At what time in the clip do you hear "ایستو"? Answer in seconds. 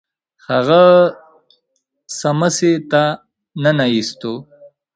3.93-4.33